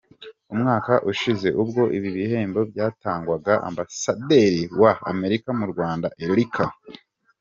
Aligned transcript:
Umwaka 0.53 0.93
ushize 1.11 1.47
ubwo 1.61 1.81
ibi 1.97 2.09
bihembo 2.17 2.59
byatangwaga, 2.71 3.53
Ambasaderi 3.69 4.63
wa 4.81 4.91
Amerika 5.11 5.49
mu 5.59 5.65
Rwanda, 5.71 6.07
Erica 6.25 6.65
J. 6.69 6.73